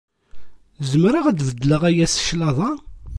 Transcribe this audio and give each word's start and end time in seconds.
Zemreɣ 0.91 1.25
ad 1.27 1.35
d-beddleɣ 1.39 1.81
aya 1.89 2.07
s 2.07 2.15
cclaḍa? 2.27 2.71